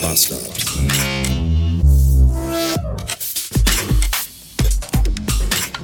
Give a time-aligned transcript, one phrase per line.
[0.00, 0.36] Podcaster.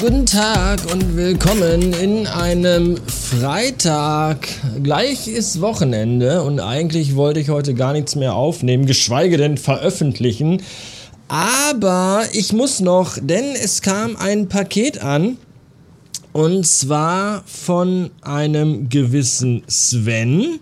[0.00, 4.48] Guten Tag und willkommen in einem Freitag.
[4.82, 10.62] Gleich ist Wochenende und eigentlich wollte ich heute gar nichts mehr aufnehmen, geschweige denn veröffentlichen.
[11.28, 15.36] Aber ich muss noch, denn es kam ein Paket an.
[16.32, 20.60] Und zwar von einem gewissen Sven.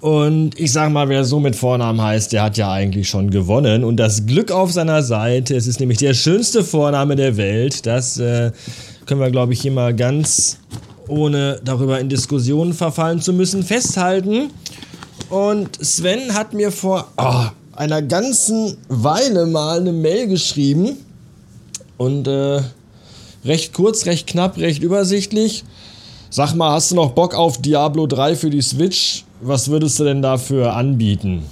[0.00, 3.82] Und ich sag mal, wer so mit Vornamen heißt, der hat ja eigentlich schon gewonnen.
[3.82, 5.56] Und das Glück auf seiner Seite.
[5.56, 7.84] Es ist nämlich der schönste Vorname der Welt.
[7.84, 8.52] Das äh,
[9.06, 10.58] können wir, glaube ich, hier mal ganz
[11.08, 14.50] ohne darüber in Diskussionen verfallen zu müssen, festhalten.
[15.30, 20.96] Und Sven hat mir vor, oh, einer ganzen Weile mal eine Mail geschrieben
[21.96, 22.60] und äh,
[23.44, 25.64] recht kurz, recht knapp, recht übersichtlich.
[26.30, 29.24] Sag mal, hast du noch Bock auf Diablo 3 für die Switch?
[29.40, 31.42] Was würdest du denn dafür anbieten?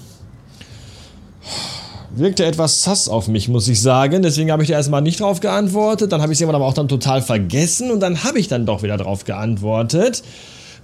[2.14, 4.22] Wirkte etwas sass auf mich, muss ich sagen.
[4.22, 6.12] Deswegen habe ich da erstmal nicht drauf geantwortet.
[6.12, 8.82] Dann habe ich es aber auch dann total vergessen und dann habe ich dann doch
[8.82, 10.22] wieder drauf geantwortet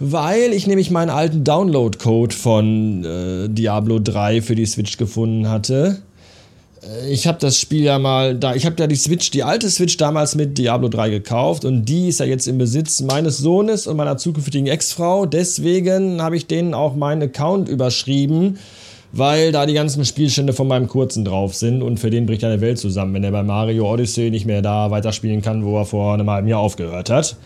[0.04, 5.98] weil ich nämlich meinen alten Download-Code von äh, Diablo 3 für die Switch gefunden hatte.
[6.82, 9.70] Äh, ich habe das Spiel ja mal da, ich habe ja die Switch, die alte
[9.70, 13.86] Switch damals mit Diablo 3 gekauft und die ist ja jetzt im Besitz meines Sohnes
[13.86, 15.26] und meiner zukünftigen Ex-Frau.
[15.26, 18.58] Deswegen habe ich denen auch meinen Account überschrieben,
[19.12, 22.60] weil da die ganzen Spielstände von meinem Kurzen drauf sind und für den bricht eine
[22.60, 26.14] Welt zusammen, wenn er bei Mario Odyssey nicht mehr da weiterspielen kann, wo er vor
[26.14, 27.36] einem halben Jahr aufgehört hat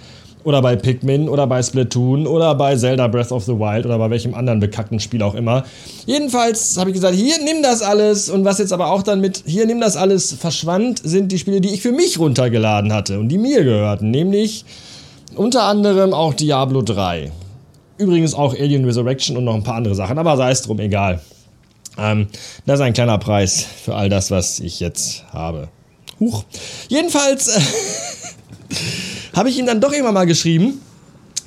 [0.47, 4.11] oder bei Pikmin oder bei Splatoon oder bei Zelda Breath of the Wild oder bei
[4.11, 5.64] welchem anderen bekackten Spiel auch immer.
[6.06, 9.42] Jedenfalls habe ich gesagt, hier nimm das alles und was jetzt aber auch dann mit
[9.44, 13.28] hier nimm das alles verschwand, sind die Spiele, die ich für mich runtergeladen hatte und
[13.28, 14.64] die mir gehörten, nämlich
[15.34, 17.33] unter anderem auch Diablo 3.
[17.98, 21.20] Übrigens auch Alien Resurrection und noch ein paar andere Sachen, aber sei es drum, egal.
[21.98, 22.28] Ähm,
[22.66, 25.71] das ist ein kleiner Preis für all das, was ich jetzt habe.
[26.21, 26.44] Huch.
[26.88, 27.50] Jedenfalls.
[29.36, 30.80] habe ich ihm dann doch immer mal geschrieben.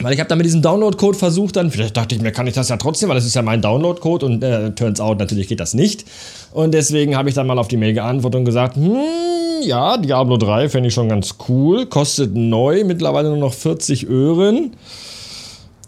[0.02, 2.54] Weil ich habe dann mit diesem Download-Code versucht, dann, vielleicht dachte ich mir, kann ich
[2.54, 5.60] das ja trotzdem, weil das ist ja mein Download-Code und äh, turns out, natürlich geht
[5.60, 6.06] das nicht.
[6.54, 8.96] Und deswegen habe ich dann mal auf die Mail geantwortet und gesagt, hm,
[9.62, 14.72] ja, Diablo 3 fände ich schon ganz cool, kostet neu, mittlerweile nur noch 40 Öhren.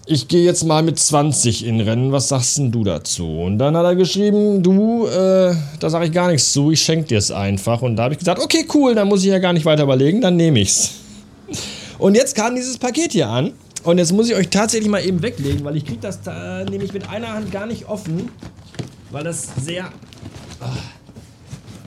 [0.08, 3.40] Ich gehe jetzt mal mit 20 in Rennen, was sagst denn du dazu?
[3.40, 7.06] Und dann hat er geschrieben, du, äh, da sage ich gar nichts zu, ich schenke
[7.06, 7.82] dir es einfach.
[7.82, 10.20] Und da habe ich gesagt, okay, cool, dann muss ich ja gar nicht weiter überlegen,
[10.20, 11.01] dann nehme ich's.
[12.02, 13.54] Und jetzt kam dieses Paket hier an.
[13.84, 16.94] Und jetzt muss ich euch tatsächlich mal eben weglegen, weil ich kriege das da nämlich
[16.94, 18.30] mit einer Hand gar nicht offen,
[19.12, 19.92] weil das sehr,
[20.60, 20.78] ach,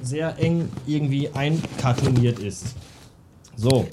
[0.02, 2.64] sehr eng irgendwie einkartoniert ist.
[3.56, 3.88] So,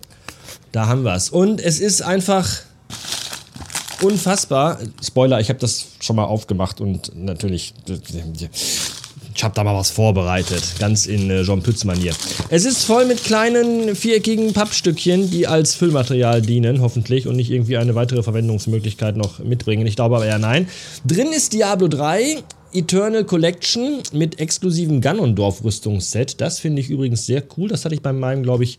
[0.72, 1.30] da haben wir es.
[1.30, 2.48] Und es ist einfach
[4.04, 4.78] unfassbar.
[5.04, 7.74] Spoiler, ich habe das schon mal aufgemacht und natürlich
[9.42, 12.14] ich habe da mal was vorbereitet, ganz in äh, Jean Pütz-Manier.
[12.50, 17.78] Es ist voll mit kleinen viereckigen Pappstückchen, die als Füllmaterial dienen, hoffentlich, und nicht irgendwie
[17.78, 19.88] eine weitere Verwendungsmöglichkeit noch mitbringen.
[19.88, 20.68] Ich glaube aber eher nein.
[21.08, 26.40] Drin ist Diablo 3, Eternal Collection mit exklusivem Ganondorf-Rüstungsset.
[26.40, 27.68] Das finde ich übrigens sehr cool.
[27.68, 28.78] Das hatte ich bei meinem, glaube ich,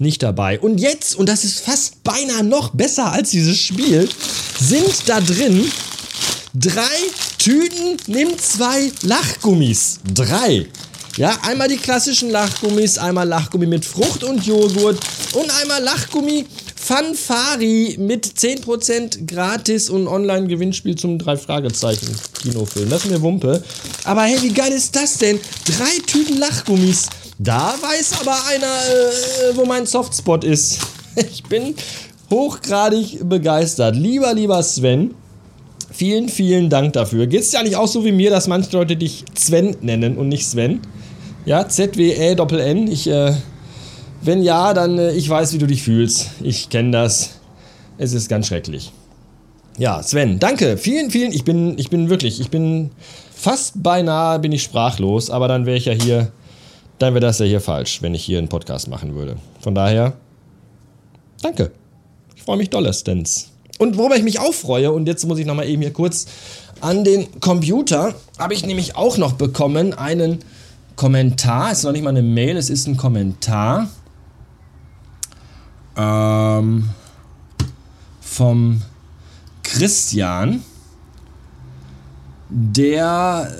[0.00, 0.60] nicht dabei.
[0.60, 4.06] Und jetzt, und das ist fast beinahe noch besser als dieses Spiel,
[4.60, 5.64] sind da drin
[6.52, 6.82] drei
[7.44, 10.00] Tüten, nimm zwei Lachgummis.
[10.14, 10.66] Drei.
[11.18, 14.98] Ja, einmal die klassischen Lachgummis, einmal Lachgummi mit Frucht und Joghurt
[15.34, 22.88] und einmal Lachgummi Fanfari mit 10% gratis und Online-Gewinnspiel zum drei Fragezeichen Kinofilm.
[22.88, 23.62] Das ist mir Wumpe.
[24.04, 25.38] Aber hey, wie geil ist das denn?
[25.66, 27.10] Drei Tüten Lachgummis.
[27.38, 30.78] Da weiß aber einer, äh, wo mein Softspot ist.
[31.30, 31.74] Ich bin
[32.30, 33.94] hochgradig begeistert.
[33.96, 35.14] Lieber, lieber Sven,
[35.94, 37.28] Vielen, vielen Dank dafür.
[37.28, 40.28] Geht es ja nicht auch so wie mir, dass manche Leute dich Sven nennen und
[40.28, 40.80] nicht Sven?
[41.46, 42.88] Ja, Z-W-E-Doppel-N.
[42.88, 43.32] Ich, äh,
[44.20, 46.30] wenn ja, dann äh, ich weiß, wie du dich fühlst.
[46.42, 47.38] Ich kenne das.
[47.96, 48.90] Es ist ganz schrecklich.
[49.78, 50.78] Ja, Sven, danke.
[50.78, 51.30] Vielen, vielen.
[51.30, 52.90] Ich bin, ich bin wirklich, ich bin
[53.32, 56.32] fast beinahe bin ich sprachlos, aber dann wäre ich ja hier,
[56.98, 59.36] dann wäre das ja hier falsch, wenn ich hier einen Podcast machen würde.
[59.60, 60.14] Von daher,
[61.40, 61.70] danke.
[62.34, 63.53] Ich freue mich dollestens.
[63.78, 66.26] Und worüber ich mich auch freue, und jetzt muss ich nochmal eben hier kurz
[66.80, 70.38] an den Computer, habe ich nämlich auch noch bekommen einen
[70.96, 71.72] Kommentar.
[71.72, 73.88] Es ist noch nicht mal eine Mail, es ist ein Kommentar.
[75.96, 76.90] Ähm,
[78.20, 78.82] vom
[79.62, 80.62] Christian
[82.56, 83.50] der,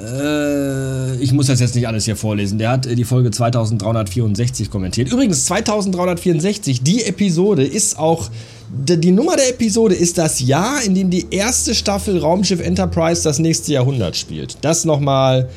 [1.19, 4.71] äh, ich muss das jetzt nicht alles hier vorlesen, der hat äh, die Folge 2364
[4.71, 5.11] kommentiert.
[5.11, 8.31] Übrigens, 2364, die Episode ist auch,
[8.77, 13.39] die Nummer der Episode ist das Jahr, in dem die erste Staffel Raumschiff Enterprise das
[13.39, 14.59] nächste Jahrhundert spielt.
[14.63, 15.49] Das nochmal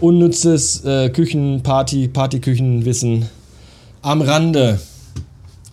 [0.00, 3.26] unnützes äh, Küchen, Party, Partyküchenwissen
[4.02, 4.78] am Rande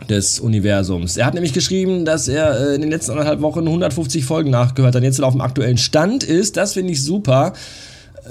[0.10, 1.18] des Universums.
[1.18, 4.96] Er hat nämlich geschrieben, dass er äh, in den letzten anderthalb Wochen 150 Folgen nachgehört
[4.96, 6.58] hat, jetzt auf dem aktuellen Stand ist.
[6.58, 7.54] Das finde ich super.
[8.24, 8.30] Äh,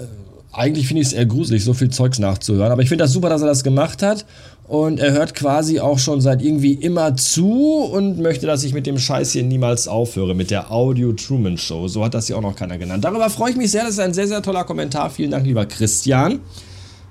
[0.56, 2.72] eigentlich finde ich es eher gruselig, so viel Zeugs nachzuhören.
[2.72, 4.24] Aber ich finde das super, dass er das gemacht hat.
[4.66, 8.86] Und er hört quasi auch schon seit irgendwie immer zu und möchte, dass ich mit
[8.86, 11.86] dem Scheiß hier niemals aufhöre, mit der Audio Truman Show.
[11.88, 13.04] So hat das hier auch noch keiner genannt.
[13.04, 13.82] Darüber freue ich mich sehr.
[13.82, 15.10] Das ist ein sehr, sehr toller Kommentar.
[15.10, 16.40] Vielen Dank, lieber Christian.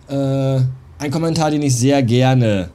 [0.08, 0.14] Äh,
[0.98, 2.70] ein Kommentar, den ich sehr gerne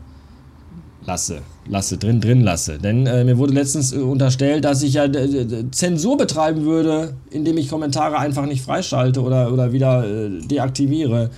[1.05, 2.79] lasse lasse, drin, drin lasse.
[2.79, 7.59] Denn äh, mir wurde letztens äh, unterstellt, dass ich ja äh, Zensur betreiben würde, indem
[7.59, 11.31] ich Kommentare einfach nicht freischalte oder, oder wieder äh, deaktiviere.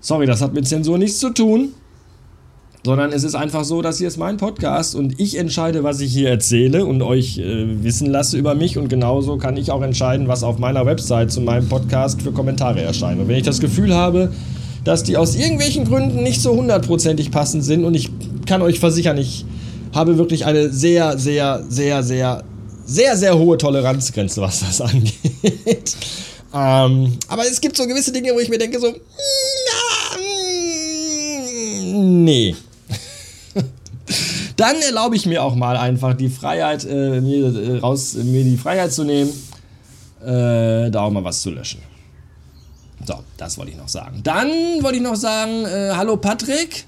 [0.00, 1.70] Sorry, das hat mit Zensur nichts zu tun.
[2.86, 6.12] Sondern es ist einfach so, dass hier ist mein Podcast und ich entscheide, was ich
[6.12, 8.76] hier erzähle und euch äh, wissen lasse über mich.
[8.76, 12.82] Und genauso kann ich auch entscheiden, was auf meiner Website zu meinem Podcast für Kommentare
[12.82, 13.22] erscheinen.
[13.22, 14.32] Und wenn ich das Gefühl habe,
[14.84, 18.10] dass die aus irgendwelchen Gründen nicht so hundertprozentig passend sind und ich
[18.46, 19.44] kann euch versichern, ich
[19.94, 22.44] habe wirklich eine sehr, sehr, sehr, sehr,
[22.84, 25.96] sehr, sehr hohe Toleranzgrenze, was das angeht.
[26.52, 30.18] ähm, aber es gibt so gewisse Dinge, wo ich mir denke so, na,
[31.92, 32.56] nee.
[34.56, 38.56] Dann erlaube ich mir auch mal einfach die Freiheit, äh, mir, äh, raus, mir die
[38.56, 39.30] Freiheit zu nehmen,
[40.22, 41.80] äh, da auch mal was zu löschen.
[43.06, 44.20] So, das wollte ich noch sagen.
[44.22, 44.48] Dann
[44.80, 46.86] wollte ich noch sagen, äh, hallo Patrick.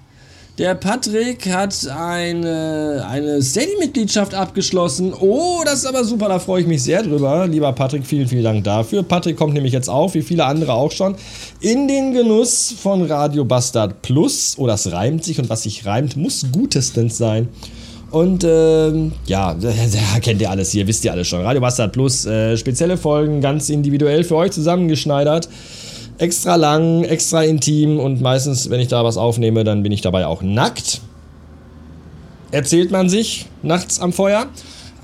[0.58, 5.12] Der Patrick hat eine, eine Steady-Mitgliedschaft abgeschlossen.
[5.12, 7.46] Oh, das ist aber super, da freue ich mich sehr drüber.
[7.46, 9.02] Lieber Patrick, vielen, vielen Dank dafür.
[9.02, 11.14] Patrick kommt nämlich jetzt auch, wie viele andere auch schon,
[11.60, 14.54] in den Genuss von Radio Bastard Plus.
[14.56, 17.48] Oh, das reimt sich und was sich reimt, muss gutestens sein.
[18.10, 19.54] Und ähm, ja,
[20.22, 21.42] kennt ihr alles hier, wisst ihr alles schon.
[21.42, 25.50] Radio Bastard Plus, äh, spezielle Folgen, ganz individuell für euch zusammengeschneidert
[26.18, 30.26] extra lang, extra intim und meistens, wenn ich da was aufnehme, dann bin ich dabei
[30.26, 31.00] auch nackt.
[32.50, 34.46] Erzählt man sich nachts am Feuer.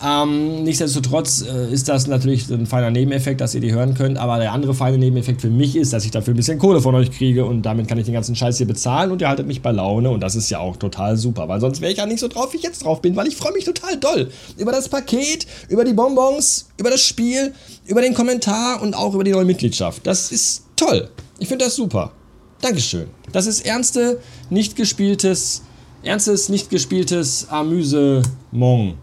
[0.04, 4.38] Ähm, nichtsdestotrotz äh, ist das natürlich ein feiner Nebeneffekt, dass ihr die hören könnt, aber
[4.38, 7.12] der andere feine Nebeneffekt für mich ist, dass ich dafür ein bisschen Kohle von euch
[7.12, 9.70] kriege und damit kann ich den ganzen Scheiß hier bezahlen und ihr haltet mich bei
[9.70, 12.26] Laune und das ist ja auch total super, weil sonst wäre ich ja nicht so
[12.26, 15.46] drauf, wie ich jetzt drauf bin, weil ich freue mich total doll über das Paket,
[15.68, 17.52] über die Bonbons, über das Spiel,
[17.86, 20.04] über den Kommentar und auch über die neue Mitgliedschaft.
[20.04, 21.08] Das ist toll.
[21.38, 22.12] Ich finde das super.
[22.60, 23.08] Dankeschön.
[23.32, 24.20] Das ist ernste,
[24.50, 25.62] nicht gespieltes,
[26.02, 28.94] ernstes, nicht gespieltes Amüsemong.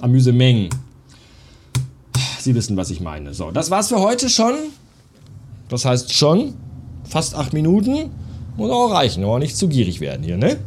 [0.00, 0.70] Amüsemeng.
[2.40, 3.34] Sie wissen, was ich meine.
[3.34, 4.54] So, das war's für heute schon.
[5.68, 6.54] Das heißt schon
[7.04, 8.10] fast acht Minuten.
[8.56, 10.58] Muss auch reichen, aber nicht zu gierig werden hier, ne?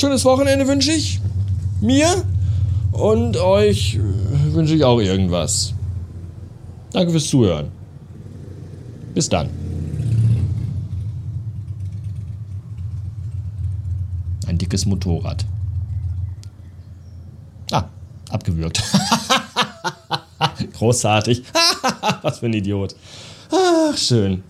[0.00, 1.20] Schönes Wochenende wünsche ich
[1.80, 2.24] mir
[2.92, 3.98] und euch
[4.50, 5.74] wünsche ich auch irgendwas.
[6.92, 7.75] Danke fürs Zuhören.
[9.16, 9.48] Bis dann.
[14.46, 15.46] Ein dickes Motorrad.
[17.70, 17.84] Ah,
[18.28, 18.82] abgewürgt.
[20.74, 21.44] Großartig.
[22.20, 22.94] Was für ein Idiot.
[23.50, 24.44] Ach, schön.